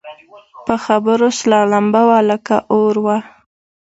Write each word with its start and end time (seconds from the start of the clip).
په 0.65 0.73
خبرو 0.85 1.27
سره 1.39 1.57
لمبه 1.71 2.01
وه 2.09 2.19
لکه 2.29 2.55
اور 2.75 2.95
وه 3.05 3.17